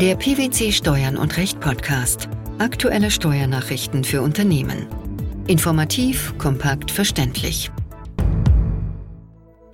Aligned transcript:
Der 0.00 0.16
PwC 0.16 0.72
Steuern 0.72 1.18
und 1.18 1.36
Recht 1.36 1.60
Podcast. 1.60 2.30
Aktuelle 2.56 3.10
Steuernachrichten 3.10 4.02
für 4.02 4.22
Unternehmen. 4.22 4.86
Informativ, 5.46 6.32
kompakt, 6.38 6.90
verständlich. 6.90 7.70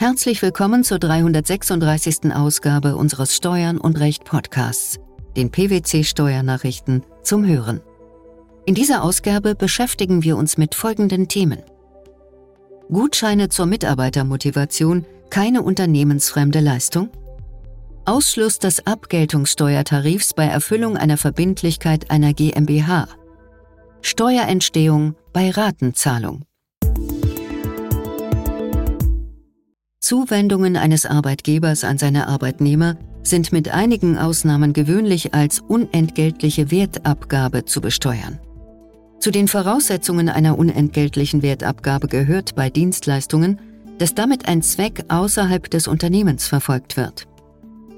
Herzlich 0.01 0.43
willkommen 0.43 0.83
zur 0.83 0.99
336. 0.99 2.35
Ausgabe 2.35 2.97
unseres 2.97 3.37
Steuern 3.37 3.79
und 3.79 4.01
Recht 4.01 4.25
Podcasts, 4.25 4.99
den 5.37 5.53
PwC 5.53 6.03
Steuernachrichten 6.03 7.05
zum 7.23 7.47
Hören. 7.47 7.81
In 8.65 8.75
dieser 8.75 9.05
Ausgabe 9.05 9.55
beschäftigen 9.55 10.25
wir 10.25 10.37
uns 10.37 10.59
mit 10.59 10.75
folgenden 10.75 11.29
Themen. 11.29 11.63
Gutscheine 12.91 13.49
zur 13.49 13.67
Mitarbeitermotivation, 13.67 15.07
keine 15.31 15.63
unternehmensfremde 15.63 16.59
Leistung? 16.59 17.11
Ausschluss 18.07 18.61
des 18.61 18.87
Abgeltungssteuertarifs 18.87 20.33
bei 20.33 20.45
Erfüllung 20.45 20.97
einer 20.97 21.17
Verbindlichkeit 21.17 22.09
einer 22.09 22.35
GmbH. 22.35 23.09
Steuerentstehung 24.01 25.17
bei 25.33 25.51
Ratenzahlung. 25.51 26.45
Zuwendungen 29.99 30.77
eines 30.77 31.05
Arbeitgebers 31.05 31.83
an 31.83 31.99
seine 31.99 32.29
Arbeitnehmer 32.29 32.97
sind 33.25 33.51
mit 33.51 33.71
einigen 33.71 34.19
Ausnahmen 34.19 34.73
gewöhnlich 34.73 35.35
als 35.35 35.59
unentgeltliche 35.59 36.71
Wertabgabe 36.71 37.65
zu 37.65 37.81
besteuern. 37.81 38.39
Zu 39.19 39.33
den 39.33 39.49
Voraussetzungen 39.49 40.29
einer 40.29 40.57
unentgeltlichen 40.57 41.43
Wertabgabe 41.43 42.07
gehört 42.07 42.55
bei 42.55 42.71
Dienstleistungen, 42.71 43.61
dass 43.99 44.15
damit 44.15 44.47
ein 44.47 44.63
Zweck 44.63 45.03
außerhalb 45.09 45.69
des 45.69 45.89
Unternehmens 45.89 46.47
verfolgt 46.47 46.97
wird. 46.97 47.27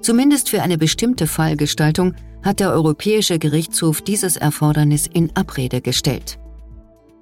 Zumindest 0.01 0.49
für 0.49 0.63
eine 0.63 0.79
bestimmte 0.79 1.27
Fallgestaltung 1.27 2.15
hat 2.43 2.61
der 2.61 2.71
Europäische 2.71 3.39
Gerichtshof 3.39 4.01
dieses 4.01 4.37
Erfordernis 4.37 5.07
in 5.07 5.35
Abrede 5.35 5.81
gestellt. 5.81 6.39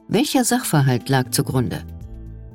Welcher 0.09 0.45
Sachverhalt 0.45 1.09
lag 1.09 1.31
zugrunde? 1.31 1.83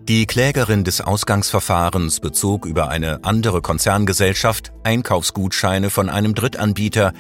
Die 0.08 0.26
Klägerin 0.26 0.84
des 0.84 1.02
Ausgangsverfahrens 1.02 2.20
bezog 2.20 2.66
über 2.66 2.90
eine 2.90 3.23
andere 3.23 3.62
Konzerngesellschaft 3.62 4.72
Einkaufsgutscheine 4.84 5.90
von 5.90 6.10
einem 6.10 6.34
Drittanbieter, 6.34 7.14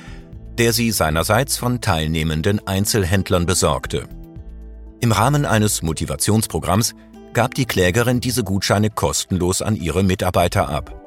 der 0.57 0.73
sie 0.73 0.91
seinerseits 0.91 1.57
von 1.57 1.81
teilnehmenden 1.81 2.65
Einzelhändlern 2.67 3.45
besorgte. 3.45 4.07
Im 4.99 5.11
Rahmen 5.11 5.45
eines 5.45 5.81
Motivationsprogramms 5.81 6.93
gab 7.33 7.55
die 7.55 7.65
Klägerin 7.65 8.19
diese 8.19 8.43
Gutscheine 8.43 8.89
kostenlos 8.89 9.61
an 9.61 9.75
ihre 9.75 10.03
Mitarbeiter 10.03 10.69
ab. 10.69 11.00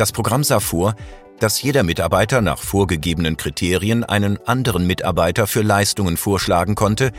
Das 0.00 0.12
Programm 0.12 0.44
sah 0.44 0.60
vor, 0.60 0.94
dass 1.40 1.60
jeder 1.60 1.82
Mitarbeiter 1.82 2.40
nach 2.40 2.56
vorgegebenen 2.62 3.36
Kriterien 3.36 4.02
einen 4.02 4.38
anderen 4.46 4.86
Mitarbeiter 4.86 5.46
für 5.46 5.60
Leistungen 5.60 6.16
vorschlagen 6.16 6.74
konnte, 6.74 7.12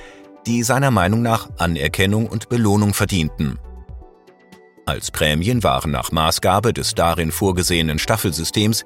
die 0.48 0.64
seiner 0.64 0.90
Meinung 0.90 1.22
nach 1.22 1.52
Anerkennung 1.59 2.26
und 2.26 2.50
Belohnung 2.50 2.96
verdienten. 2.96 3.59
Als 4.88 5.12
Prämien 5.12 5.62
waren 5.62 5.92
nach 5.92 6.12
Maßgabe 6.12 6.74
des 6.74 6.96
darin 6.96 7.32
vorgesehenen 7.32 8.00
Staffelsystems 8.00 8.84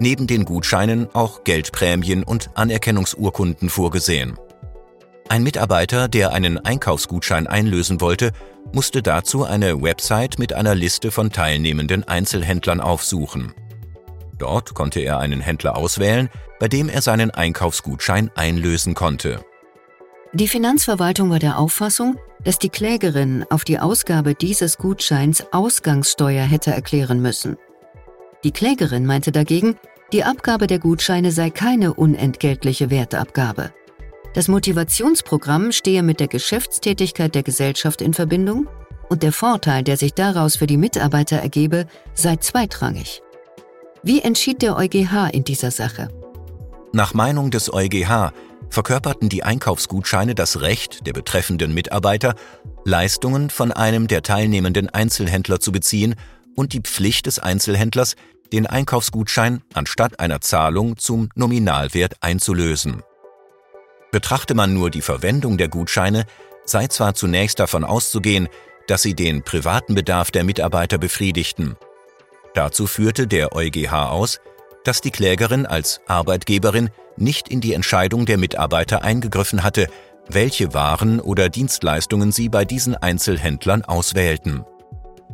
neben 0.00 0.26
den 0.26 0.44
Gutscheinen 0.44 1.06
auch 1.14 1.44
Geldprämien 1.44 2.24
und 2.24 2.50
Anerkennungsurkunden 2.54 3.70
vorgesehen. 3.70 4.36
Ein 5.28 5.42
Mitarbeiter, 5.42 6.08
der 6.08 6.32
einen 6.32 6.58
Einkaufsgutschein 6.58 7.46
einlösen 7.48 8.00
wollte, 8.00 8.30
musste 8.72 9.02
dazu 9.02 9.44
eine 9.44 9.82
Website 9.82 10.38
mit 10.38 10.52
einer 10.52 10.74
Liste 10.74 11.10
von 11.10 11.32
teilnehmenden 11.32 12.04
Einzelhändlern 12.04 12.80
aufsuchen. 12.80 13.52
Dort 14.38 14.74
konnte 14.74 15.00
er 15.00 15.18
einen 15.18 15.40
Händler 15.40 15.76
auswählen, 15.76 16.28
bei 16.60 16.68
dem 16.68 16.88
er 16.88 17.02
seinen 17.02 17.30
Einkaufsgutschein 17.30 18.30
einlösen 18.34 18.94
konnte. 18.94 19.40
Die 20.32 20.48
Finanzverwaltung 20.48 21.30
war 21.30 21.38
der 21.38 21.58
Auffassung, 21.58 22.16
dass 22.44 22.58
die 22.58 22.68
Klägerin 22.68 23.44
auf 23.50 23.64
die 23.64 23.78
Ausgabe 23.78 24.34
dieses 24.34 24.78
Gutscheins 24.78 25.44
Ausgangssteuer 25.52 26.44
hätte 26.44 26.70
erklären 26.70 27.20
müssen. 27.20 27.56
Die 28.44 28.52
Klägerin 28.52 29.06
meinte 29.06 29.32
dagegen, 29.32 29.76
die 30.12 30.22
Abgabe 30.22 30.68
der 30.68 30.78
Gutscheine 30.78 31.32
sei 31.32 31.50
keine 31.50 31.94
unentgeltliche 31.94 32.90
Wertabgabe. 32.90 33.72
Das 34.36 34.48
Motivationsprogramm 34.48 35.72
stehe 35.72 36.02
mit 36.02 36.20
der 36.20 36.28
Geschäftstätigkeit 36.28 37.34
der 37.34 37.42
Gesellschaft 37.42 38.02
in 38.02 38.12
Verbindung 38.12 38.68
und 39.08 39.22
der 39.22 39.32
Vorteil, 39.32 39.82
der 39.82 39.96
sich 39.96 40.12
daraus 40.12 40.56
für 40.56 40.66
die 40.66 40.76
Mitarbeiter 40.76 41.38
ergebe, 41.38 41.86
sei 42.12 42.36
zweitrangig. 42.36 43.22
Wie 44.02 44.20
entschied 44.20 44.60
der 44.60 44.76
EuGH 44.76 45.30
in 45.32 45.44
dieser 45.44 45.70
Sache? 45.70 46.10
Nach 46.92 47.14
Meinung 47.14 47.50
des 47.50 47.72
EuGH 47.72 48.34
verkörperten 48.68 49.30
die 49.30 49.42
Einkaufsgutscheine 49.42 50.34
das 50.34 50.60
Recht 50.60 51.06
der 51.06 51.14
betreffenden 51.14 51.72
Mitarbeiter, 51.72 52.34
Leistungen 52.84 53.48
von 53.48 53.72
einem 53.72 54.06
der 54.06 54.20
teilnehmenden 54.20 54.90
Einzelhändler 54.90 55.60
zu 55.60 55.72
beziehen 55.72 56.14
und 56.54 56.74
die 56.74 56.80
Pflicht 56.80 57.24
des 57.24 57.38
Einzelhändlers, 57.38 58.16
den 58.52 58.66
Einkaufsgutschein 58.66 59.62
anstatt 59.72 60.20
einer 60.20 60.42
Zahlung 60.42 60.98
zum 60.98 61.30
Nominalwert 61.36 62.16
einzulösen. 62.20 63.02
Betrachte 64.10 64.54
man 64.54 64.72
nur 64.72 64.90
die 64.90 65.02
Verwendung 65.02 65.58
der 65.58 65.68
Gutscheine, 65.68 66.24
sei 66.64 66.86
zwar 66.88 67.14
zunächst 67.14 67.58
davon 67.58 67.84
auszugehen, 67.84 68.48
dass 68.86 69.02
sie 69.02 69.14
den 69.14 69.42
privaten 69.42 69.94
Bedarf 69.94 70.30
der 70.30 70.44
Mitarbeiter 70.44 70.98
befriedigten. 70.98 71.76
Dazu 72.54 72.86
führte 72.86 73.26
der 73.26 73.54
EuGH 73.54 73.92
aus, 73.92 74.40
dass 74.84 75.00
die 75.00 75.10
Klägerin 75.10 75.66
als 75.66 76.00
Arbeitgeberin 76.06 76.90
nicht 77.16 77.48
in 77.48 77.60
die 77.60 77.74
Entscheidung 77.74 78.24
der 78.26 78.38
Mitarbeiter 78.38 79.02
eingegriffen 79.02 79.62
hatte, 79.62 79.88
welche 80.28 80.74
Waren 80.74 81.20
oder 81.20 81.48
Dienstleistungen 81.48 82.32
sie 82.32 82.48
bei 82.48 82.64
diesen 82.64 82.96
Einzelhändlern 82.96 83.82
auswählten. 83.82 84.64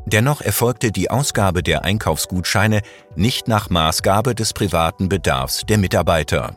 Dennoch 0.06 0.41
erfolgte 0.41 0.91
die 0.91 1.10
Ausgabe 1.10 1.62
der 1.62 1.84
Einkaufsgutscheine 1.84 2.83
nicht 3.15 3.47
nach 3.47 3.71
Maßgabe 3.71 4.34
des 4.34 4.53
privaten 4.53 5.09
Bedarfs 5.09 5.62
der 5.69 5.78
Mitarbeiter. 5.78 6.56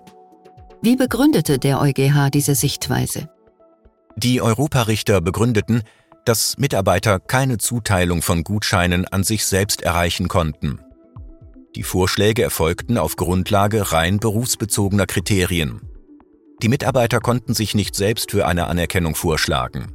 Wie 0.85 0.95
begründete 0.95 1.57
der 1.57 1.81
EuGH 1.81 2.29
diese 2.31 2.53
Sichtweise? 2.53 3.27
Die 4.17 4.39
Europarichter 4.39 5.19
begründeten, 5.19 5.81
dass 6.25 6.59
Mitarbeiter 6.59 7.19
keine 7.19 7.57
Zuteilung 7.57 8.21
von 8.21 8.43
Gutscheinen 8.43 9.07
an 9.07 9.23
sich 9.23 9.47
selbst 9.47 9.81
erreichen 9.81 10.27
konnten. 10.27 10.79
Die 11.75 11.81
Vorschläge 11.81 12.43
erfolgten 12.43 12.99
auf 12.99 13.15
Grundlage 13.15 13.93
rein 13.93 14.19
berufsbezogener 14.19 15.07
Kriterien. 15.07 15.81
Die 16.61 16.69
Mitarbeiter 16.69 17.19
konnten 17.19 17.55
sich 17.55 17.73
nicht 17.73 17.95
selbst 17.95 18.29
für 18.29 18.45
eine 18.45 18.67
Anerkennung 18.67 19.15
vorschlagen. 19.15 19.87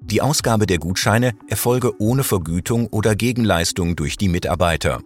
Die 0.00 0.22
Ausgabe 0.22 0.66
der 0.66 0.78
Gutscheine 0.78 1.32
erfolge 1.46 2.00
ohne 2.00 2.24
Vergütung 2.24 2.86
oder 2.86 3.14
Gegenleistung 3.16 3.96
durch 3.96 4.16
die 4.16 4.30
Mitarbeiter. 4.30 5.02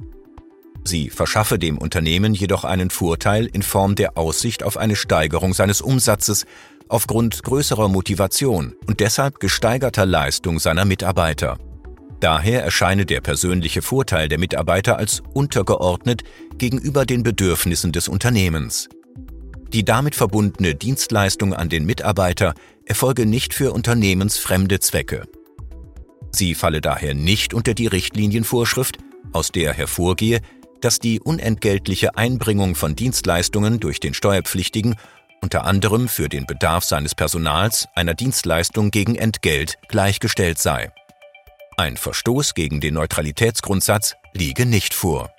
Sie 0.85 1.09
verschaffe 1.09 1.59
dem 1.59 1.79
Unternehmen 1.79 2.35
jedoch 2.35 2.65
einen 2.65 2.91
Vorteil 2.91 3.47
in 3.47 3.63
Form 3.63 3.95
der 3.95 4.19
Aussicht 4.19 4.63
auf 4.63 4.77
eine 4.77 4.97
Steigerung 4.97 5.55
seines 5.55 5.81
Umsatzes 5.81 6.45
aufgrund 6.89 7.43
größerer 7.43 7.89
Motivation 7.89 8.75
und 8.87 9.01
deshalb 9.01 9.41
gesteigerter 9.41 10.05
Leistung 10.05 10.59
seiner 10.59 10.85
Mitarbeiter. 10.85 11.59
Daher 12.21 12.63
erscheine 12.63 13.07
der 13.07 13.21
persönliche 13.21 13.83
Vorteil 13.83 14.29
der 14.29 14.39
Mitarbeiter 14.39 14.99
als 14.99 15.23
untergeordnet 15.33 16.23
gegenüber 16.59 17.07
den 17.07 17.23
Bedürfnissen 17.23 17.93
des 17.93 18.09
Unternehmens. 18.09 18.89
Die 19.73 19.85
damit 19.85 20.15
verbundene 20.15 20.75
Dienstleistung 20.75 21.53
an 21.53 21.69
den 21.69 21.85
Mitarbeiter 21.85 22.55
erfolge 22.85 23.27
nicht 23.27 23.55
für 23.55 23.73
unternehmensfremde 23.73 24.81
Zwecke. 24.81 25.27
Sie 26.31 26.55
falle 26.55 26.81
daher 26.81 27.15
nicht 27.15 27.55
unter 27.55 27.75
die 27.75 27.87
Richtlinienvorschrift, 27.87 28.99
aus 29.33 29.51
der 29.51 29.73
hervorgehe, 29.73 30.41
dass 30.85 30.99
die 30.99 31.19
unentgeltliche 31.19 32.17
Einbringung 32.17 32.75
von 32.75 32.95
Dienstleistungen 32.95 33.81
durch 33.81 34.01
den 34.01 34.13
Steuerpflichtigen 34.13 34.97
unter 35.41 35.65
anderem 35.65 36.09
für 36.09 36.29
den 36.29 36.47
Bedarf 36.47 36.85
seines 36.85 37.15
Personals 37.15 37.87
einer 37.95 38.15
Dienstleistung 38.15 38.91
gegen 38.91 39.15
Entgelt 39.15 39.79
gleichgestellt 39.89 40.59
sei. 40.59 40.93
Ein 41.77 41.97
Verstoß 41.97 42.55
gegen 42.55 42.81
den 42.81 42.95
Neutralitätsgrundsatz 42.95 44.15
liege 44.35 44.67
nicht 44.67 44.95
vor. 44.95 45.31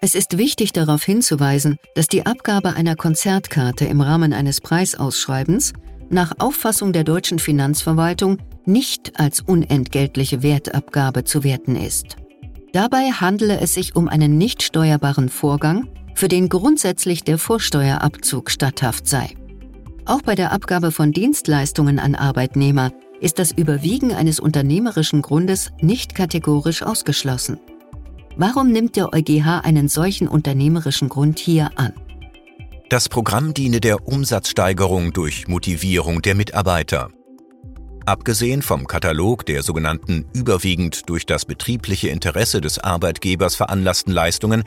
Es 0.00 0.14
ist 0.14 0.38
wichtig 0.38 0.72
darauf 0.72 1.02
hinzuweisen, 1.02 1.78
dass 1.96 2.06
die 2.06 2.24
Abgabe 2.24 2.74
einer 2.74 2.94
Konzertkarte 2.94 3.84
im 3.84 4.00
Rahmen 4.00 4.32
eines 4.32 4.60
Preisausschreibens 4.60 5.72
nach 6.08 6.34
Auffassung 6.38 6.92
der 6.92 7.04
deutschen 7.04 7.40
Finanzverwaltung 7.40 8.38
nicht 8.64 9.18
als 9.18 9.40
unentgeltliche 9.40 10.42
Wertabgabe 10.42 11.24
zu 11.24 11.42
werten 11.42 11.74
ist. 11.74 12.16
Dabei 12.72 13.10
handele 13.12 13.60
es 13.60 13.74
sich 13.74 13.96
um 13.96 14.08
einen 14.08 14.36
nicht 14.36 14.62
steuerbaren 14.62 15.28
Vorgang, 15.28 15.88
für 16.14 16.28
den 16.28 16.48
grundsätzlich 16.48 17.24
der 17.24 17.38
Vorsteuerabzug 17.38 18.50
statthaft 18.50 19.06
sei. 19.06 19.30
Auch 20.04 20.22
bei 20.22 20.34
der 20.34 20.52
Abgabe 20.52 20.90
von 20.90 21.12
Dienstleistungen 21.12 21.98
an 21.98 22.14
Arbeitnehmer 22.14 22.92
ist 23.20 23.38
das 23.38 23.52
Überwiegen 23.52 24.12
eines 24.12 24.40
unternehmerischen 24.40 25.22
Grundes 25.22 25.70
nicht 25.80 26.14
kategorisch 26.14 26.82
ausgeschlossen. 26.82 27.58
Warum 28.36 28.70
nimmt 28.70 28.96
der 28.96 29.12
EuGH 29.12 29.64
einen 29.64 29.88
solchen 29.88 30.28
unternehmerischen 30.28 31.08
Grund 31.08 31.38
hier 31.38 31.70
an? 31.76 31.92
Das 32.88 33.08
Programm 33.08 33.52
diene 33.52 33.80
der 33.80 34.08
Umsatzsteigerung 34.08 35.12
durch 35.12 35.46
Motivierung 35.46 36.22
der 36.22 36.34
Mitarbeiter. 36.34 37.10
Abgesehen 38.08 38.62
vom 38.62 38.86
Katalog 38.86 39.44
der 39.44 39.62
sogenannten 39.62 40.24
überwiegend 40.32 41.10
durch 41.10 41.26
das 41.26 41.44
betriebliche 41.44 42.08
Interesse 42.08 42.62
des 42.62 42.78
Arbeitgebers 42.78 43.54
veranlassten 43.54 44.14
Leistungen 44.14 44.64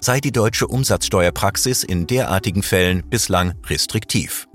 sei 0.00 0.20
die 0.20 0.32
deutsche 0.32 0.66
Umsatzsteuerpraxis 0.66 1.84
in 1.84 2.06
derartigen 2.06 2.62
Fällen 2.62 3.02
bislang 3.06 3.52
restriktiv. 3.66 4.48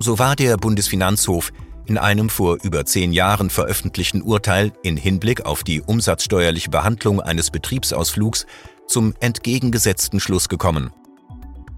So 0.00 0.18
war 0.18 0.34
der 0.34 0.56
Bundesfinanzhof 0.56 1.52
in 1.86 1.96
einem 1.96 2.28
vor 2.28 2.58
über 2.64 2.86
zehn 2.86 3.12
Jahren 3.12 3.50
veröffentlichten 3.50 4.22
Urteil 4.22 4.72
in 4.82 4.96
Hinblick 4.96 5.46
auf 5.46 5.62
die 5.62 5.80
umsatzsteuerliche 5.80 6.70
Behandlung 6.70 7.20
eines 7.20 7.52
Betriebsausflugs 7.52 8.46
zum 8.88 9.14
entgegengesetzten 9.20 10.18
Schluss 10.18 10.48
gekommen. 10.48 10.90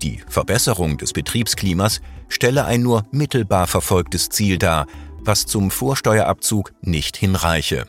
Die 0.03 0.23
Verbesserung 0.27 0.97
des 0.97 1.13
Betriebsklimas 1.13 2.01
stelle 2.29 2.65
ein 2.65 2.83
nur 2.83 3.05
mittelbar 3.11 3.67
verfolgtes 3.67 4.31
Ziel 4.31 4.59
dar, 4.59 4.87
was 5.27 5.47
zum 5.47 5.71
Vorsteuerabzug 5.71 6.73
nicht 6.81 7.17
hinreiche. 7.17 7.87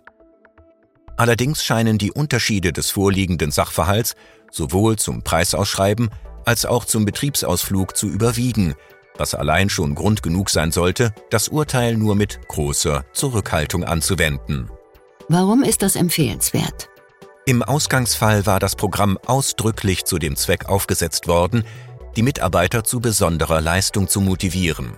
Allerdings 1.15 1.63
scheinen 1.63 1.97
die 1.97 2.11
Unterschiede 2.11 2.73
des 2.73 2.91
vorliegenden 2.91 3.51
Sachverhalts 3.51 4.15
sowohl 4.51 4.97
zum 4.97 5.23
Preisausschreiben 5.23 6.09
als 6.45 6.65
auch 6.65 6.85
zum 6.85 7.05
Betriebsausflug 7.05 7.97
zu 7.97 8.07
überwiegen, 8.07 8.75
was 9.17 9.33
allein 9.33 9.69
schon 9.69 9.95
Grund 9.95 10.23
genug 10.23 10.49
sein 10.49 10.71
sollte, 10.71 11.13
das 11.29 11.49
Urteil 11.49 11.97
nur 11.97 12.15
mit 12.15 12.39
großer 12.47 13.03
Zurückhaltung 13.13 13.83
anzuwenden. 13.83 14.69
Warum 15.27 15.63
ist 15.63 15.81
das 15.81 15.95
empfehlenswert? 15.95 16.89
Im 17.45 17.63
Ausgangsfall 17.63 18.45
war 18.45 18.59
das 18.59 18.75
Programm 18.75 19.17
ausdrücklich 19.25 20.05
zu 20.05 20.19
dem 20.19 20.35
Zweck 20.35 20.69
aufgesetzt 20.69 21.27
worden, 21.27 21.63
die 22.15 22.21
Mitarbeiter 22.21 22.83
zu 22.83 22.99
besonderer 22.99 23.61
Leistung 23.61 24.07
zu 24.07 24.21
motivieren. 24.21 24.97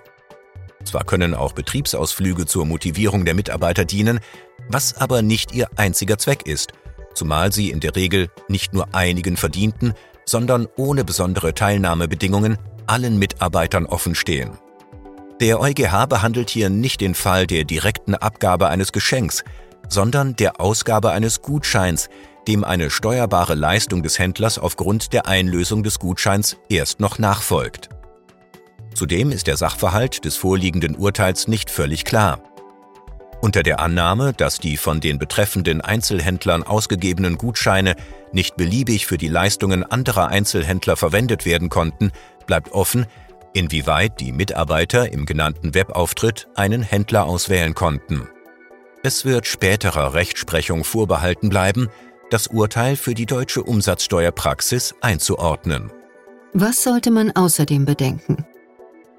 Zwar 0.86 1.04
können 1.04 1.34
auch 1.34 1.54
Betriebsausflüge 1.54 2.46
zur 2.46 2.66
Motivierung 2.66 3.26
der 3.26 3.36
Mitarbeiter 3.36 3.86
dienen, 3.86 4.20
was 4.70 4.98
aber 4.98 5.22
nicht 5.22 5.54
ihr 5.54 5.68
einziger 5.76 6.18
Zweck 6.18 6.46
ist, 6.46 6.74
zumal 7.14 7.52
sie 7.52 7.70
in 7.70 7.80
der 7.80 7.96
Regel 7.96 8.30
nicht 8.48 8.74
nur 8.74 8.94
einigen 8.96 9.38
verdienten, 9.38 9.94
sondern 10.26 10.68
ohne 10.78 11.04
besondere 11.04 11.54
Teilnahmebedingungen 11.54 12.58
allen 12.88 13.20
Mitarbeitern 13.20 13.86
offenstehen. 13.86 14.52
Der 15.42 15.60
EuGH 15.60 16.08
behandelt 16.08 16.50
hier 16.50 16.70
nicht 16.70 17.02
den 17.02 17.16
Fall 17.16 17.48
der 17.48 17.64
direkten 17.64 18.16
Abgabe 18.16 18.68
eines 18.68 18.92
Geschenks, 18.92 19.44
sondern 19.88 20.36
der 20.36 20.60
Ausgabe 20.60 21.12
eines 21.12 21.42
Gutscheins, 21.42 22.10
dem 22.48 22.64
eine 22.64 22.90
steuerbare 22.90 23.56
Leistung 23.56 24.04
des 24.04 24.20
Händlers 24.20 24.60
aufgrund 24.60 25.14
der 25.14 25.28
Einlösung 25.28 25.84
des 25.84 26.00
Gutscheins 26.00 26.58
erst 26.70 27.00
noch 27.00 27.20
nachfolgt. 27.20 27.90
Zudem 28.94 29.32
ist 29.32 29.48
der 29.48 29.58
Sachverhalt 29.58 30.26
des 30.26 30.36
vorliegenden 30.36 30.96
Urteils 30.96 31.48
nicht 31.48 31.70
völlig 31.70 32.06
klar. 32.06 32.42
Unter 33.42 33.64
der 33.64 33.80
Annahme, 33.80 34.34
dass 34.34 34.60
die 34.60 34.76
von 34.76 35.00
den 35.00 35.18
betreffenden 35.18 35.80
Einzelhändlern 35.80 36.64
ausgegebenen 36.64 37.38
Gutscheine 37.38 37.96
nicht 38.34 38.58
beliebig 38.58 39.06
für 39.06 39.18
die 39.18 39.30
Leistungen 39.30 39.84
anderer 39.84 40.28
Einzelhändler 40.28 40.98
verwendet 40.98 41.46
werden 41.46 41.70
konnten, 41.70 42.12
bleibt 42.48 42.74
offen, 42.74 43.06
inwieweit 43.54 44.20
die 44.20 44.34
Mitarbeiter 44.34 45.12
im 45.12 45.26
genannten 45.26 45.74
Webauftritt 45.74 46.48
einen 46.56 46.84
Händler 46.84 47.26
auswählen 47.26 47.74
konnten. 47.74 48.28
Es 49.04 49.24
wird 49.24 49.48
späterer 49.48 50.14
Rechtsprechung 50.14 50.84
vorbehalten 50.84 51.48
bleiben, 51.48 51.88
das 52.30 52.48
Urteil 52.48 52.98
für 52.98 53.14
die 53.14 53.26
deutsche 53.26 53.64
Umsatzsteuerpraxis 53.64 54.94
einzuordnen. 55.02 55.92
Was 56.54 56.84
sollte 56.84 57.10
man 57.10 57.32
außerdem 57.32 57.86
bedenken? 57.86 58.46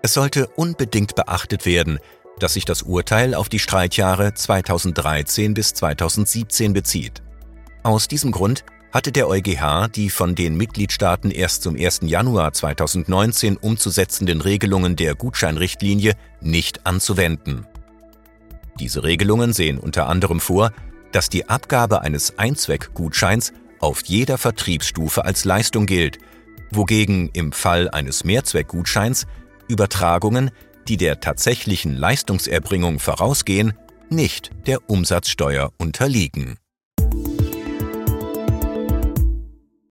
Es 0.03 0.15
sollte 0.15 0.47
unbedingt 0.49 1.15
beachtet 1.15 1.67
werden, 1.67 1.99
dass 2.39 2.55
sich 2.55 2.65
das 2.65 2.83
Urteil 2.83 3.35
auf 3.35 3.49
die 3.49 3.59
Streitjahre 3.59 4.33
2013 4.33 5.53
bis 5.53 5.75
2017 5.75 6.73
bezieht. 6.73 7.23
Aus 7.83 8.09
diesem 8.09 8.33
Grund 8.33 8.65
hatte 8.93 9.13
der 9.13 9.29
EuGH 9.29 9.89
die 9.95 10.11
von 10.11 10.35
den 10.35 10.57
Mitgliedstaaten 10.57 11.31
erst 11.31 11.63
zum 11.63 11.77
1. 11.77 12.01
Januar 12.05 12.53
2019 12.53 13.57
umzusetzenden 13.57 14.41
Regelungen 14.41 14.97
der 14.97 15.15
Gutscheinrichtlinie 15.15 16.15
nicht 16.41 16.87
anzuwenden. 16.87 17.67
Diese 18.81 19.05
Regelungen 19.05 19.53
sehen 19.53 19.79
unter 19.79 20.09
anderem 20.09 20.41
vor, 20.41 20.73
dass 21.13 21.29
die 21.29 21.49
Abgabe 21.49 22.01
eines 22.01 22.39
Einzweckgutscheins 22.39 23.53
auf 23.81 24.03
jeder 24.05 24.39
Vertriebsstufe 24.39 25.25
als 25.25 25.45
Leistung 25.45 25.87
gilt, 25.87 26.19
wogegen 26.71 27.31
im 27.33 27.53
Fall 27.53 27.91
eines 27.91 28.25
Mehrzweckgutscheins 28.25 29.27
Übertragungen, 29.71 30.51
die 30.89 30.97
der 30.97 31.21
tatsächlichen 31.21 31.97
Leistungserbringung 31.97 32.99
vorausgehen, 32.99 33.73
nicht 34.11 34.51
der 34.67 34.91
Umsatzsteuer 34.91 35.73
unterliegen. 35.79 36.59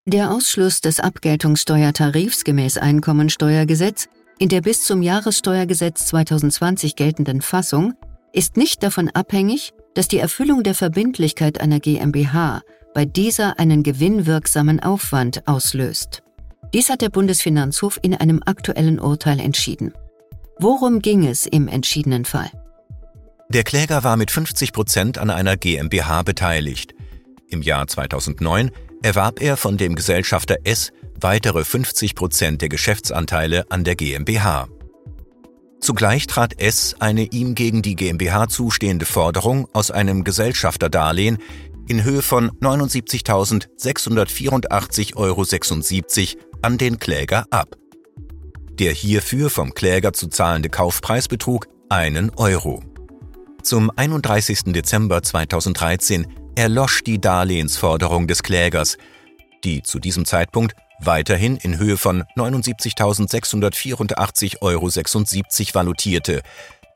Der 0.04 0.30
Ausschluss 0.30 0.80
des 0.80 1.00
Abgeltungssteuertarifs 1.00 2.44
gemäß 2.44 2.76
Einkommensteuergesetz 2.76 4.08
in 4.38 4.48
der 4.48 4.60
bis 4.60 4.84
zum 4.84 5.00
Jahressteuergesetz 5.02 6.06
2020 6.06 6.96
geltenden 6.96 7.40
Fassung 7.40 7.94
ist 8.32 8.56
nicht 8.56 8.82
davon 8.82 9.08
abhängig, 9.08 9.72
dass 9.94 10.08
die 10.08 10.18
Erfüllung 10.18 10.62
der 10.62 10.74
Verbindlichkeit 10.74 11.60
einer 11.60 11.80
GmbH 11.80 12.62
bei 12.94 13.04
dieser 13.04 13.58
einen 13.58 13.82
gewinnwirksamen 13.82 14.80
Aufwand 14.80 15.46
auslöst. 15.46 16.21
Dies 16.74 16.88
hat 16.88 17.02
der 17.02 17.10
Bundesfinanzhof 17.10 18.00
in 18.02 18.14
einem 18.14 18.42
aktuellen 18.46 18.98
Urteil 18.98 19.38
entschieden. 19.40 19.92
Worum 20.58 21.00
ging 21.00 21.26
es 21.26 21.44
im 21.46 21.68
entschiedenen 21.68 22.24
Fall? 22.24 22.50
Der 23.50 23.64
Kläger 23.64 24.04
war 24.04 24.16
mit 24.16 24.30
50 24.30 24.72
Prozent 24.72 25.18
an 25.18 25.28
einer 25.28 25.58
GmbH 25.58 26.22
beteiligt. 26.22 26.94
Im 27.50 27.60
Jahr 27.60 27.86
2009 27.86 28.70
erwarb 29.02 29.42
er 29.42 29.58
von 29.58 29.76
dem 29.76 29.94
Gesellschafter 29.94 30.56
S 30.64 30.92
weitere 31.20 31.62
50 31.64 32.14
Prozent 32.14 32.62
der 32.62 32.70
Geschäftsanteile 32.70 33.70
an 33.70 33.84
der 33.84 33.94
GmbH. 33.94 34.68
Zugleich 35.80 36.26
trat 36.26 36.62
S 36.62 36.96
eine 37.00 37.24
ihm 37.24 37.54
gegen 37.54 37.82
die 37.82 37.96
GmbH 37.96 38.48
zustehende 38.48 39.04
Forderung 39.04 39.68
aus 39.74 39.90
einem 39.90 40.24
Gesellschafterdarlehen 40.24 41.36
in 41.88 42.04
Höhe 42.04 42.22
von 42.22 42.52
79.684,76 42.60 45.16
Euro 45.16 45.44
an 46.62 46.78
den 46.78 46.98
Kläger 46.98 47.46
ab. 47.50 47.76
Der 48.78 48.92
hierfür 48.92 49.50
vom 49.50 49.74
Kläger 49.74 50.12
zu 50.12 50.28
zahlende 50.28 50.70
Kaufpreis 50.70 51.28
betrug 51.28 51.68
einen 51.88 52.30
Euro. 52.36 52.82
Zum 53.62 53.90
31. 53.94 54.72
Dezember 54.72 55.22
2013 55.22 56.26
erlosch 56.56 57.04
die 57.04 57.20
Darlehensforderung 57.20 58.26
des 58.26 58.42
Klägers, 58.42 58.96
die 59.64 59.82
zu 59.82 59.98
diesem 59.98 60.24
Zeitpunkt 60.24 60.74
weiterhin 61.00 61.56
in 61.56 61.78
Höhe 61.78 61.96
von 61.96 62.22
79.684,76 62.36 64.62
Euro 64.62 64.86
valutierte, 65.74 66.42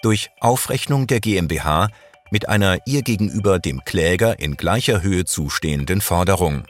durch 0.03 0.31
Aufrechnung 0.41 1.07
der 1.07 1.21
GmbH 1.21 1.89
mit 2.31 2.49
einer 2.49 2.79
ihr 2.87 3.03
gegenüber 3.03 3.59
dem 3.59 3.85
Kläger 3.85 4.39
in 4.39 4.57
gleicher 4.57 5.03
Höhe 5.03 5.25
zustehenden 5.25 6.01
Forderung. 6.01 6.65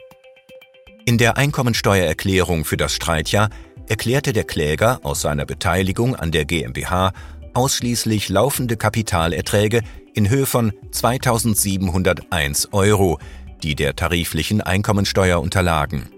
In 1.07 1.17
der 1.17 1.37
Einkommensteuererklärung 1.37 2.65
für 2.65 2.75
das 2.75 2.93
Streitjahr 2.93 3.49
erklärte 3.87 4.33
der 4.33 4.43
Kläger 4.43 4.99
aus 5.03 5.21
seiner 5.21 5.45
Beteiligung 5.45 6.17
an 6.17 6.33
der 6.33 6.43
GmbH 6.43 7.13
ausschließlich 7.53 8.27
laufende 8.27 8.75
Kapitalerträge 8.75 9.83
in 10.13 10.29
Höhe 10.29 10.45
von 10.45 10.73
2.701 10.91 12.73
Euro, 12.73 13.19
die 13.63 13.75
der 13.75 13.95
tariflichen 13.95 14.59
Einkommensteuer 14.59 15.39
unterlagen. 15.39 16.09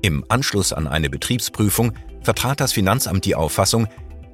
Im 0.00 0.24
Anschluss 0.30 0.72
an 0.72 0.88
eine 0.88 1.10
Betriebsprüfung 1.10 1.92
vertrat 2.22 2.60
das 2.60 2.72
Finanzamt 2.72 3.26
die 3.26 3.34
Auffassung, 3.34 3.88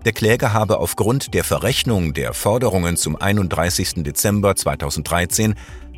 der 0.05 0.13
Kläger 0.13 0.53
habe 0.53 0.79
aufgrund 0.79 1.35
der 1.35 1.43
Verrechnung 1.43 2.13
der 2.13 2.33
Forderungen 2.33 2.97
zum 2.97 3.17
31. 3.17 4.05
Dezember 4.05 4.55
2013 4.55 5.57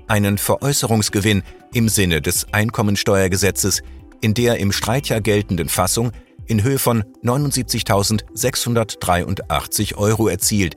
einen 0.08 0.38
Veräußerungsgewinn 0.38 1.42
im 1.72 1.88
Sinne 1.88 2.22
des 2.22 2.46
Einkommensteuergesetzes 2.52 3.82
in 4.20 4.34
der 4.34 4.58
im 4.58 4.72
Streitjahr 4.72 5.20
geltenden 5.20 5.68
Fassung 5.68 6.10
in 6.46 6.62
Höhe 6.62 6.78
von 6.78 7.02
79.683 7.22 9.96
Euro 9.96 10.28
erzielt, 10.28 10.76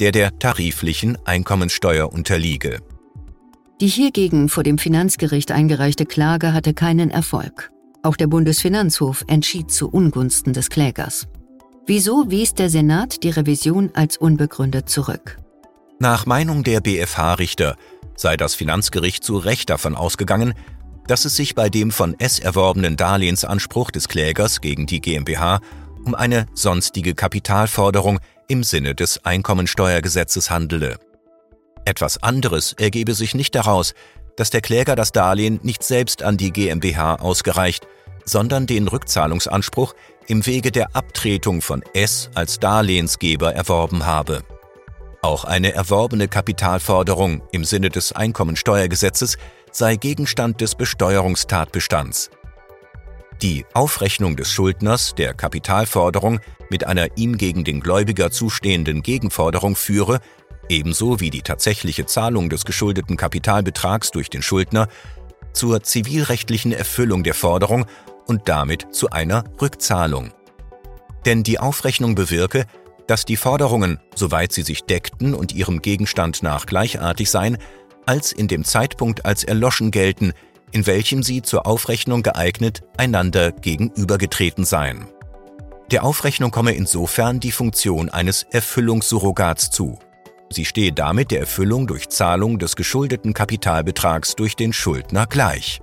der 0.00 0.10
der 0.12 0.38
tariflichen 0.38 1.18
Einkommensteuer 1.24 2.12
unterliege. 2.12 2.80
Die 3.80 3.88
hiergegen 3.88 4.48
vor 4.48 4.62
dem 4.62 4.78
Finanzgericht 4.78 5.50
eingereichte 5.50 6.06
Klage 6.06 6.52
hatte 6.52 6.74
keinen 6.74 7.10
Erfolg. 7.10 7.72
Auch 8.02 8.16
der 8.16 8.28
Bundesfinanzhof 8.28 9.24
entschied 9.26 9.70
zu 9.70 9.88
Ungunsten 9.88 10.52
des 10.52 10.70
Klägers. 10.70 11.26
Wieso 11.86 12.30
wies 12.30 12.54
der 12.54 12.70
Senat 12.70 13.24
die 13.24 13.30
Revision 13.30 13.90
als 13.94 14.16
unbegründet 14.16 14.88
zurück? 14.88 15.38
Nach 15.98 16.26
Meinung 16.26 16.64
der 16.64 16.80
BFH-Richter 16.80 17.76
sei 18.16 18.36
das 18.36 18.54
Finanzgericht 18.54 19.24
zu 19.24 19.36
Recht 19.38 19.70
davon 19.70 19.94
ausgegangen, 19.94 20.54
dass 21.06 21.24
es 21.24 21.36
sich 21.36 21.54
bei 21.54 21.68
dem 21.68 21.90
von 21.90 22.18
S 22.18 22.38
erworbenen 22.38 22.96
Darlehensanspruch 22.96 23.90
des 23.90 24.08
Klägers 24.08 24.60
gegen 24.60 24.86
die 24.86 25.00
GmbH 25.00 25.60
um 26.04 26.14
eine 26.14 26.46
sonstige 26.54 27.14
Kapitalforderung 27.14 28.20
im 28.48 28.62
Sinne 28.62 28.94
des 28.94 29.24
Einkommensteuergesetzes 29.24 30.50
handele. 30.50 30.98
Etwas 31.84 32.22
anderes 32.22 32.74
ergebe 32.74 33.14
sich 33.14 33.34
nicht 33.34 33.54
daraus, 33.54 33.94
dass 34.36 34.50
der 34.50 34.60
Kläger 34.60 34.96
das 34.96 35.12
Darlehen 35.12 35.60
nicht 35.62 35.82
selbst 35.82 36.22
an 36.22 36.36
die 36.36 36.52
GmbH 36.52 37.16
ausgereicht, 37.16 37.86
sondern 38.24 38.66
den 38.66 38.88
Rückzahlungsanspruch 38.88 39.94
im 40.26 40.46
Wege 40.46 40.72
der 40.72 40.96
Abtretung 40.96 41.60
von 41.60 41.82
S 41.92 42.30
als 42.34 42.58
Darlehensgeber 42.58 43.54
erworben 43.54 44.06
habe. 44.06 44.42
Auch 45.24 45.44
eine 45.46 45.72
erworbene 45.72 46.28
Kapitalforderung 46.28 47.40
im 47.50 47.64
Sinne 47.64 47.88
des 47.88 48.12
Einkommensteuergesetzes 48.12 49.38
sei 49.72 49.96
Gegenstand 49.96 50.60
des 50.60 50.74
Besteuerungstatbestands. 50.74 52.28
Die 53.40 53.64
Aufrechnung 53.72 54.36
des 54.36 54.52
Schuldners 54.52 55.14
der 55.14 55.32
Kapitalforderung 55.32 56.40
mit 56.68 56.86
einer 56.86 57.16
ihm 57.16 57.38
gegen 57.38 57.64
den 57.64 57.80
Gläubiger 57.80 58.30
zustehenden 58.30 59.00
Gegenforderung 59.02 59.76
führe, 59.76 60.20
ebenso 60.68 61.20
wie 61.20 61.30
die 61.30 61.40
tatsächliche 61.40 62.04
Zahlung 62.04 62.50
des 62.50 62.66
geschuldeten 62.66 63.16
Kapitalbetrags 63.16 64.10
durch 64.10 64.28
den 64.28 64.42
Schuldner, 64.42 64.88
zur 65.54 65.82
zivilrechtlichen 65.82 66.72
Erfüllung 66.72 67.24
der 67.24 67.32
Forderung 67.32 67.86
und 68.26 68.50
damit 68.50 68.88
zu 68.94 69.08
einer 69.08 69.44
Rückzahlung. 69.58 70.34
Denn 71.24 71.44
die 71.44 71.58
Aufrechnung 71.58 72.14
bewirke, 72.14 72.66
dass 73.06 73.24
die 73.24 73.36
Forderungen, 73.36 73.98
soweit 74.14 74.52
sie 74.52 74.62
sich 74.62 74.84
deckten 74.84 75.34
und 75.34 75.54
ihrem 75.54 75.82
Gegenstand 75.82 76.42
nach 76.42 76.66
gleichartig 76.66 77.30
seien, 77.30 77.58
als 78.06 78.32
in 78.32 78.48
dem 78.48 78.64
Zeitpunkt 78.64 79.24
als 79.24 79.44
erloschen 79.44 79.90
gelten, 79.90 80.32
in 80.72 80.86
welchem 80.86 81.22
sie 81.22 81.42
zur 81.42 81.66
Aufrechnung 81.66 82.22
geeignet 82.22 82.82
einander 82.96 83.52
gegenübergetreten 83.52 84.64
seien. 84.64 85.06
Der 85.90 86.02
Aufrechnung 86.02 86.50
komme 86.50 86.74
insofern 86.74 87.40
die 87.40 87.52
Funktion 87.52 88.08
eines 88.08 88.44
Erfüllungssurrogats 88.50 89.70
zu. 89.70 89.98
Sie 90.50 90.64
stehe 90.64 90.92
damit 90.92 91.30
der 91.30 91.40
Erfüllung 91.40 91.86
durch 91.86 92.08
Zahlung 92.08 92.58
des 92.58 92.76
geschuldeten 92.76 93.34
Kapitalbetrags 93.34 94.34
durch 94.34 94.56
den 94.56 94.72
Schuldner 94.72 95.26
gleich. 95.26 95.80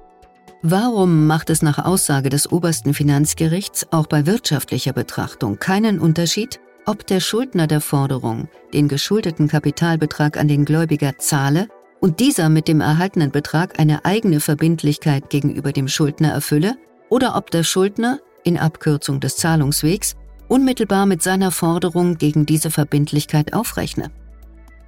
Warum 0.64 1.28
macht 1.28 1.50
es 1.50 1.62
nach 1.62 1.84
Aussage 1.84 2.30
des 2.30 2.52
obersten 2.52 2.94
Finanzgerichts 2.94 3.88
auch 3.92 4.08
bei 4.08 4.26
wirtschaftlicher 4.26 4.94
Betrachtung 4.94 5.58
keinen 5.58 6.00
Unterschied, 6.00 6.60
ob 6.86 7.06
der 7.08 7.20
Schuldner 7.20 7.68
der 7.68 7.82
Forderung 7.82 8.50
den 8.74 8.88
geschuldeten 8.88 9.48
Kapitalbetrag 9.48 10.38
an 10.38 10.48
den 10.48 10.66
Gläubiger 10.66 11.18
zahle 11.18 11.68
und 12.00 12.20
dieser 12.20 12.50
mit 12.50 12.68
dem 12.68 12.82
erhaltenen 12.82 13.32
Betrag 13.32 13.80
eine 13.80 14.06
eigene 14.06 14.40
Verbindlichkeit 14.40 15.30
gegenüber 15.30 15.72
dem 15.72 15.88
Schuldner 15.88 16.30
erfülle, 16.30 16.76
oder 17.10 17.36
ob 17.36 17.52
der 17.52 17.64
Schuldner, 17.64 18.20
in 18.44 18.58
Abkürzung 18.58 19.20
des 19.20 19.36
Zahlungswegs, 19.38 20.16
unmittelbar 20.48 21.06
mit 21.06 21.22
seiner 21.22 21.52
Forderung 21.52 22.18
gegen 22.18 22.46
diese 22.46 22.72
Verbindlichkeit 22.72 23.54
aufrechne. 23.54 24.12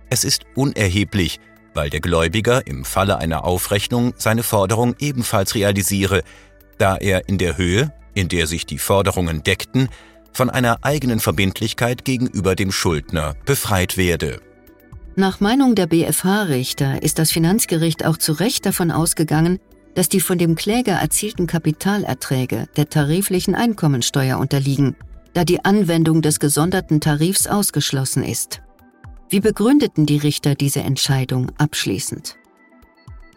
Es 0.10 0.24
ist 0.24 0.44
unerheblich, 0.56 1.40
weil 1.74 1.90
der 1.90 2.02
Gläubiger 2.02 2.66
im 2.66 2.86
Falle 2.86 3.18
einer 3.18 3.46
Aufrechnung 3.46 4.14
seine 4.18 4.44
Forderung 4.44 4.96
ebenfalls 5.00 5.56
realisiere, 5.56 6.24
da 6.78 6.98
er 6.98 7.30
in 7.30 7.38
der 7.38 7.58
Höhe, 7.58 7.94
in 8.14 8.28
der 8.28 8.48
sich 8.48 8.66
die 8.66 8.78
Forderungen 8.78 9.44
deckten, 9.44 9.90
von 10.34 10.50
einer 10.50 10.80
eigenen 10.82 11.20
Verbindlichkeit 11.20 12.06
gegenüber 12.06 12.56
dem 12.56 12.72
Schuldner 12.72 13.36
befreit 13.46 13.98
werde. 13.98 14.42
Nach 15.16 15.40
Meinung 15.40 15.76
der 15.76 15.88
BFH-Richter 15.88 17.04
ist 17.04 17.20
das 17.20 17.32
Finanzgericht 17.32 18.04
auch 18.04 18.18
zu 18.18 18.34
Recht 18.34 18.66
davon 18.66 18.90
ausgegangen, 18.90 19.60
dass 19.96 20.10
die 20.10 20.22
von 20.22 20.38
dem 20.40 20.56
Kläger 20.56 20.94
erzielten 20.94 21.46
Kapitalerträge 21.46 22.68
der 22.76 22.90
tariflichen 22.90 23.54
Einkommensteuer 23.54 24.40
unterliegen, 24.40 24.96
da 25.34 25.44
die 25.46 25.64
Anwendung 25.64 26.22
des 26.22 26.40
gesonderten 26.40 27.00
Tarifs 27.00 27.48
ausgeschlossen 27.48 28.24
ist. 28.24 28.62
Wie 29.30 29.40
begründeten 29.40 30.06
die 30.06 30.18
Richter 30.18 30.56
diese 30.56 30.82
Entscheidung 30.82 31.52
abschließend? 31.58 32.38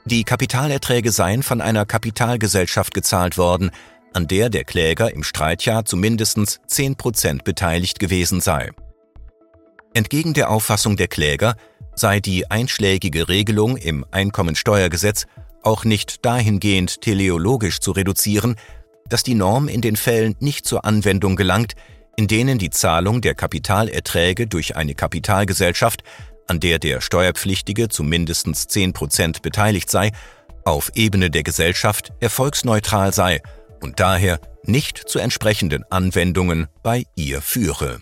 Die 0.04 0.24
Kapitalerträge 0.24 1.10
seien 1.10 1.42
von 1.42 1.60
einer 1.60 1.84
Kapitalgesellschaft 1.84 2.94
gezahlt 2.94 3.38
worden, 3.38 3.70
an 4.16 4.26
der 4.26 4.48
der 4.48 4.64
Kläger 4.64 5.12
im 5.12 5.22
Streitjahr 5.22 5.84
zu 5.84 5.94
mindestens 5.94 6.60
10 6.66 6.96
Prozent 6.96 7.44
beteiligt 7.44 7.98
gewesen 7.98 8.40
sei. 8.40 8.70
Entgegen 9.92 10.32
der 10.32 10.48
Auffassung 10.50 10.96
der 10.96 11.06
Kläger 11.06 11.54
sei 11.94 12.20
die 12.20 12.50
einschlägige 12.50 13.28
Regelung 13.28 13.76
im 13.76 14.06
Einkommensteuergesetz 14.10 15.26
auch 15.62 15.84
nicht 15.84 16.24
dahingehend 16.24 17.02
teleologisch 17.02 17.80
zu 17.80 17.90
reduzieren, 17.90 18.56
dass 19.06 19.22
die 19.22 19.34
Norm 19.34 19.68
in 19.68 19.82
den 19.82 19.96
Fällen 19.96 20.34
nicht 20.40 20.64
zur 20.64 20.86
Anwendung 20.86 21.36
gelangt, 21.36 21.74
in 22.16 22.26
denen 22.26 22.58
die 22.58 22.70
Zahlung 22.70 23.20
der 23.20 23.34
Kapitalerträge 23.34 24.46
durch 24.46 24.76
eine 24.76 24.94
Kapitalgesellschaft, 24.94 26.02
an 26.46 26.58
der 26.58 26.78
der 26.78 27.02
Steuerpflichtige 27.02 27.90
zu 27.90 28.02
mindestens 28.02 28.66
10 28.66 28.94
Prozent 28.94 29.42
beteiligt 29.42 29.90
sei, 29.90 30.12
auf 30.64 30.90
Ebene 30.94 31.30
der 31.30 31.42
Gesellschaft 31.42 32.14
erfolgsneutral 32.20 33.12
sei 33.12 33.42
und 33.82 34.00
daher 34.00 34.40
nicht 34.64 34.98
zu 34.98 35.18
entsprechenden 35.18 35.84
Anwendungen 35.90 36.66
bei 36.82 37.04
ihr 37.14 37.40
führe. 37.40 38.00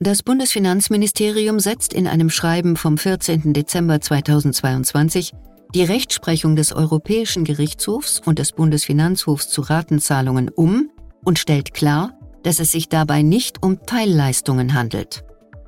Das 0.00 0.22
Bundesfinanzministerium 0.22 1.60
setzt 1.60 1.94
in 1.94 2.06
einem 2.06 2.28
Schreiben 2.28 2.76
vom 2.76 2.98
14. 2.98 3.54
Dezember 3.54 4.00
2022 4.00 5.32
die 5.74 5.82
Rechtsprechung 5.82 6.56
des 6.56 6.72
Europäischen 6.72 7.44
Gerichtshofs 7.44 8.20
und 8.24 8.38
des 8.38 8.52
Bundesfinanzhofs 8.52 9.48
zu 9.48 9.62
Ratenzahlungen 9.62 10.48
um 10.50 10.90
und 11.24 11.38
stellt 11.38 11.74
klar, 11.74 12.18
dass 12.42 12.60
es 12.60 12.70
sich 12.70 12.88
dabei 12.88 13.22
nicht 13.22 13.62
um 13.62 13.84
Teilleistungen 13.86 14.74
handelt. 14.74 15.24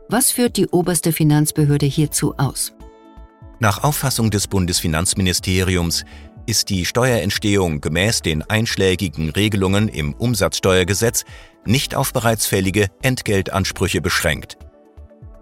Was 0.09 0.31
führt 0.31 0.57
die 0.57 0.69
oberste 0.69 1.13
Finanzbehörde 1.13 1.87
hierzu 1.87 2.35
aus? 2.37 2.73
Nach 3.59 3.83
Auffassung 3.83 4.31
des 4.31 4.47
Bundesfinanzministeriums 4.47 6.05
ist 6.47 6.71
die 6.71 6.85
Steuerentstehung 6.85 7.81
gemäß 7.81 8.23
den 8.23 8.43
einschlägigen 8.43 9.31
Regelungen 9.31 9.88
im 9.88 10.15
Umsatzsteuergesetz 10.15 11.25
nicht 11.65 11.95
auf 11.95 12.12
bereits 12.12 12.47
fällige 12.47 12.87
Entgeltansprüche 13.03 14.00
beschränkt. 14.00 14.57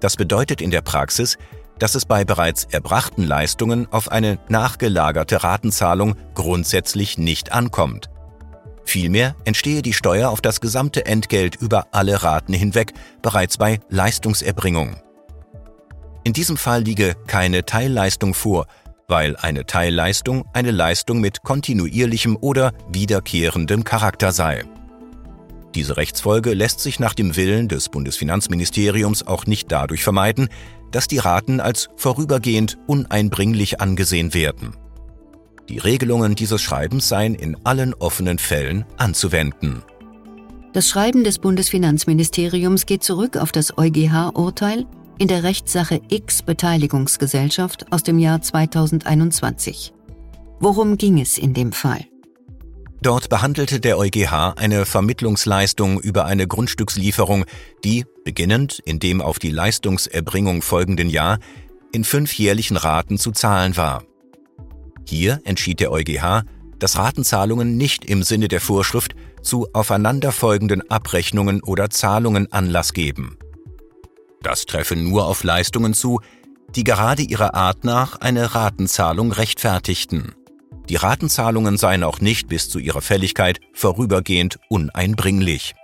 Das 0.01 0.17
bedeutet 0.17 0.61
in 0.61 0.71
der 0.71 0.83
Praxis, 0.83 1.37
dass 1.79 1.95
es 1.95 2.05
bei 2.07 2.25
bereits 2.25 2.65
erbrachten 2.71 3.25
Leistungen 3.25 3.87
auf 3.91 4.11
eine 4.11 4.39
nachgelagerte 4.49 5.43
Ratenzahlung 5.43 6.17
grundsätzlich 6.35 7.19
nicht 7.19 7.53
ankommt. 7.53 8.11
Vielmehr 8.85 9.35
entstehe 9.45 9.83
die 9.83 9.93
Steuer 9.93 10.31
auf 10.31 10.41
das 10.41 10.61
gesamte 10.61 11.07
Entgelt 11.07 11.57
über 11.57 11.89
alle 11.93 12.23
Raten 12.23 12.53
hinweg 12.53 12.93
bereits 13.23 13.57
bei 13.57 13.81
Leistungserbringung. 13.89 14.97
In 16.23 16.33
diesem 16.33 16.57
Fall 16.57 16.83
liege 16.83 17.17
keine 17.27 17.65
Teilleistung 17.65 18.35
vor, 18.35 18.67
weil 19.09 19.37
eine 19.37 19.67
Teilleistung 19.67 20.45
eine 20.53 20.71
Leistung 20.71 21.21
mit 21.21 21.43
kontinuierlichem 21.43 22.37
oder 22.41 22.73
wiederkehrendem 22.89 23.85
Charakter 23.85 24.33
sei. 24.33 24.65
Diese 25.75 25.97
Rechtsfolge 25.97 26.55
lässt 26.55 26.81
sich 26.81 27.01
nach 27.01 27.15
dem 27.15 27.37
Willen 27.37 27.69
des 27.69 27.89
Bundesfinanzministeriums 27.89 29.27
auch 29.27 29.47
nicht 29.47 29.73
dadurch 29.73 30.05
vermeiden, 30.05 30.49
dass 30.93 31.09
die 31.09 31.19
Raten 31.19 31.59
als 31.61 31.89
vorübergehend 31.97 32.79
uneinbringlich 32.87 33.81
angesehen 33.81 34.33
werden. 34.33 34.77
Die 35.69 35.79
Regelungen 35.79 36.37
dieses 36.37 36.63
Schreibens 36.63 37.09
seien 37.09 37.35
in 37.35 37.57
allen 37.65 37.95
offenen 37.95 38.39
Fällen 38.39 38.85
anzuwenden. 38.99 39.83
Das 40.73 40.89
Schreiben 40.89 41.25
des 41.25 41.39
Bundesfinanzministeriums 41.39 42.87
geht 42.87 43.03
zurück 43.03 43.37
auf 43.37 43.51
das 43.51 43.77
EuGH-Urteil 43.79 44.87
in 45.19 45.29
der 45.29 45.43
Rechtssache 45.43 46.01
X 46.09 46.43
Beteiligungsgesellschaft 46.43 47.93
aus 47.93 48.03
dem 48.03 48.19
Jahr 48.19 48.43
2021. 48.43 49.93
Worum 50.61 50.97
ging 50.97 51.21
es 51.21 51.39
in 51.39 51.55
dem 51.55 51.73
Fall? 51.73 52.05
Dort 53.03 53.29
behandelte 53.29 53.81
der 53.81 53.99
EuGH 53.99 54.55
eine 54.57 54.87
Vermittlungsleistung 54.87 56.01
über 56.01 56.25
eine 56.25 56.47
Grundstückslieferung, 56.47 57.45
die, 57.85 58.07
beginnend 58.25 58.81
in 58.87 58.99
dem 58.99 59.21
auf 59.21 59.39
die 59.39 59.51
Leistungserbringung 59.51 60.63
folgenden 60.63 61.11
Jahr, 61.11 61.39
in 61.93 62.05
fünf 62.05 62.33
jährlichen 62.33 62.79
Raten 62.79 63.19
zu 63.19 63.31
zahlen 63.31 63.77
war. 63.77 64.05
Hier 65.07 65.41
entschied 65.45 65.81
der 65.81 65.93
EuGH, 65.93 66.45
dass 66.79 66.97
Ratenzahlungen 66.97 67.77
nicht 67.77 68.05
im 68.05 68.23
Sinne 68.23 68.49
der 68.49 68.61
Vorschrift 68.61 69.15
zu 69.43 69.69
aufeinanderfolgenden 69.75 70.91
Abrechnungen 70.91 71.63
oder 71.63 71.91
Zahlungen 71.91 72.51
Anlass 72.53 72.95
geben. 72.95 73.37
Das 74.45 74.67
treffe 74.67 74.95
nur 74.95 75.27
auf 75.27 75.43
Leistungen 75.43 75.95
zu, 75.95 76.21
die 76.77 76.85
gerade 76.85 77.23
ihrer 77.23 77.55
Art 77.55 77.83
nach 77.83 78.21
eine 78.21 78.55
Ratenzahlung 78.55 79.33
rechtfertigten. 79.33 80.35
Die 80.91 80.97
Ratenzahlungen 80.97 81.79
seien 81.79 82.05
auch 82.05 82.21
nicht 82.21 82.49
bis 82.49 82.69
zu 82.69 82.79
ihrer 82.79 83.01
Fälligkeit 83.01 83.59
vorübergehend 83.73 84.59
uneinbringlich. 84.69 85.75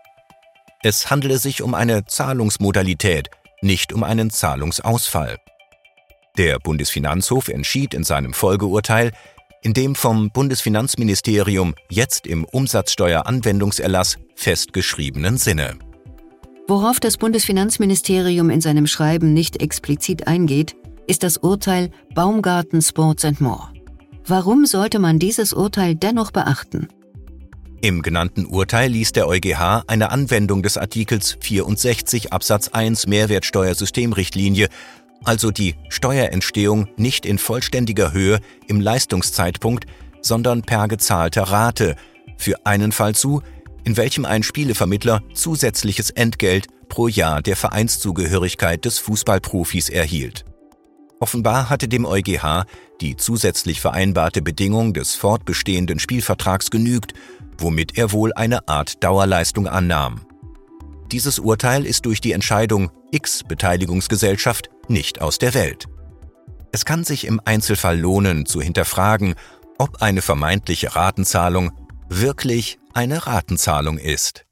Es 0.83 1.11
handele 1.11 1.39
sich 1.39 1.63
um 1.63 1.75
eine 1.75 2.05
Zahlungsmodalität, 2.05 3.31
nicht 3.63 3.95
um 3.95 4.05
einen 4.05 4.29
Zahlungsausfall. 4.29 5.39
Der 6.37 6.59
Bundesfinanzhof 6.59 7.49
entschied 7.49 7.95
in 7.95 8.05
seinem 8.05 8.35
Folgeurteil, 8.35 9.13
in 9.63 9.73
dem 9.73 9.95
vom 9.95 10.31
Bundesfinanzministerium 10.31 11.75
jetzt 11.89 12.27
im 12.27 12.45
Umsatzsteueranwendungserlass 12.45 14.19
festgeschriebenen 14.37 15.39
Sinne. 15.39 15.79
Worauf 16.71 17.01
das 17.01 17.17
Bundesfinanzministerium 17.17 18.49
in 18.49 18.61
seinem 18.61 18.87
Schreiben 18.87 19.35
nicht 19.35 19.61
explizit 19.61 20.29
eingeht, 20.29 20.77
ist 21.09 21.25
das 21.25 21.37
Urteil 21.37 21.91
Baumgarten 22.15 22.81
Sports 22.81 23.25
and 23.25 23.41
More. 23.41 23.71
Warum 24.25 24.67
sollte 24.67 25.01
man 25.01 25.19
dieses 25.19 25.53
Urteil 25.53 25.97
dennoch 25.97 26.31
beachten? 26.31 26.87
Im 27.81 28.03
genannten 28.03 28.47
Urteil 28.47 28.89
ließ 28.93 29.11
der 29.11 29.27
EuGH 29.27 29.83
eine 29.89 30.13
Anwendung 30.13 30.63
des 30.63 30.79
Artikels 30.79 31.39
64 31.41 32.33
Absatz 32.33 32.69
1 32.69 33.09
Mehrwertsteuersystemrichtlinie, 33.09 34.69
also 35.25 35.51
die 35.51 35.75
Steuerentstehung 35.89 36.87
nicht 36.97 37.27
in 37.27 37.39
vollständiger 37.39 38.13
Höhe 38.13 38.39
im 38.69 38.81
Leistungszeitpunkt, 38.81 39.87
sondern 40.23 40.63
per 40.63 40.87
gezahlter 40.87 41.43
Rate, 41.43 41.97
für 42.37 42.65
einen 42.65 42.93
Fall 42.93 43.17
zu, 43.17 43.43
in 43.85 43.97
welchem 43.97 44.25
ein 44.25 44.43
Spielevermittler 44.43 45.23
zusätzliches 45.35 46.11
Entgelt 46.11 46.67
pro 46.89 47.09
Jahr 47.09 47.43
der 47.43 47.57
Vereinszugehörigkeit 47.57 48.85
des 48.85 48.99
Fußballprofis 48.99 49.89
erhielt. 49.89 50.45
Offenbar 51.21 51.69
hatte 51.69 51.89
dem 51.89 52.07
EuGH 52.07 52.65
die 53.01 53.17
zusätzlich 53.17 53.81
vereinbarte 53.81 54.43
Bedingung 54.43 54.93
des 54.93 55.15
fortbestehenden 55.15 55.99
Spielvertrags 55.99 56.71
genügt, 56.71 57.15
womit 57.59 57.97
er 57.97 58.13
wohl 58.13 58.33
eine 58.35 58.69
Art 58.69 59.03
Dauerleistung 59.03 59.67
annahm. 59.67 60.21
Dieses 61.11 61.39
Urteil 61.39 61.87
ist 61.87 62.07
durch 62.07 62.21
die 62.21 62.33
Entscheidung 62.33 62.91
X 63.11 63.43
Beteiligungsgesellschaft 63.47 64.71
nicht 64.89 65.21
aus 65.21 65.39
der 65.39 65.55
Welt. 65.55 65.87
Es 66.73 66.85
kann 66.85 67.05
sich 67.05 67.27
im 67.27 67.41
Einzelfall 67.45 67.99
lohnen 67.99 68.47
zu 68.47 68.61
hinterfragen, 68.61 69.35
ob 69.79 70.03
eine 70.03 70.23
vermeintliche 70.23 70.95
Ratenzahlung 70.95 71.73
wirklich 72.09 72.79
eine 72.95 73.27
Ratenzahlung 73.27 73.99
ist. 73.99 74.45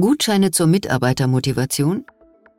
Gutscheine 0.00 0.50
zur 0.50 0.66
Mitarbeitermotivation? 0.66 2.04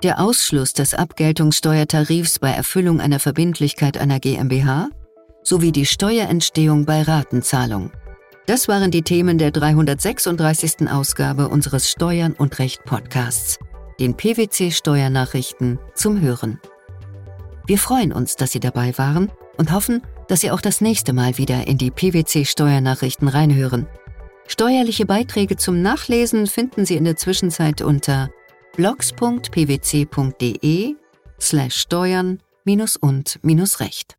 Der 0.04 0.20
Ausschluss 0.20 0.74
des 0.74 0.94
Abgeltungssteuertarifs 0.94 2.40
bei 2.40 2.52
Erfüllung 2.52 3.00
einer 3.00 3.20
Verbindlichkeit 3.20 3.98
einer 3.98 4.20
GmbH? 4.20 4.90
Sowie 5.44 5.72
die 5.72 5.86
Steuerentstehung 5.86 6.86
bei 6.86 7.02
Ratenzahlung. 7.02 7.92
Das 8.46 8.68
waren 8.68 8.92
die 8.92 9.02
Themen 9.02 9.38
der 9.38 9.52
336. 9.52 10.90
Ausgabe 10.90 11.48
unseres 11.48 11.90
Steuern 11.90 12.34
und 12.34 12.60
Recht 12.60 12.84
Podcasts, 12.84 13.58
den 14.00 14.16
PwC 14.16 14.72
Steuernachrichten 14.72 15.80
zum 15.96 16.20
Hören. 16.20 16.60
Wir 17.66 17.78
freuen 17.78 18.12
uns, 18.12 18.36
dass 18.36 18.52
Sie 18.52 18.60
dabei 18.60 18.98
waren 18.98 19.32
und 19.58 19.72
hoffen, 19.72 20.02
dass 20.28 20.42
Sie 20.42 20.52
auch 20.52 20.62
das 20.62 20.82
nächste 20.82 21.14
Mal 21.14 21.38
wieder 21.38 21.68
in 21.68 21.78
die 21.78 21.92
PwC 21.92 22.46
Steuernachrichten 22.46 23.28
reinhören. 23.28 23.88
Steuerliche 24.48 25.06
Beiträge 25.06 25.56
zum 25.58 25.82
Nachlesen 25.82 26.48
finden 26.48 26.86
Sie 26.86 26.96
in 26.96 27.06
der 27.06 27.16
Zwischenzeit 27.16 27.82
unter 27.82 28.30
blogs.pwc.de 28.76 29.36
slash 31.40 31.76
steuern 31.76 32.40
und 32.98 33.40
recht. 33.80 34.18